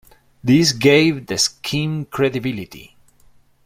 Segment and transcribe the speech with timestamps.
[0.43, 2.97] This gave the scheme credibility.